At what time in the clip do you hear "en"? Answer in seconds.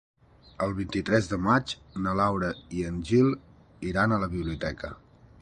2.93-2.99